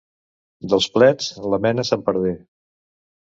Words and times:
Dels 0.71 0.87
plets, 0.95 1.27
la 1.53 1.59
mena 1.65 1.85
se'n 1.91 2.05
perdé. 2.09 2.31